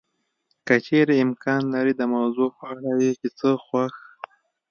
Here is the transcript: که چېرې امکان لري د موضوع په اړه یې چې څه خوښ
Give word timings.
که 0.65 0.75
چېرې 0.85 1.15
امکان 1.25 1.61
لري 1.73 1.93
د 1.97 2.01
موضوع 2.15 2.49
په 2.57 2.63
اړه 2.75 2.91
یې 3.03 3.11
چې 3.19 3.27
څه 3.37 3.49
خوښ 3.65 3.93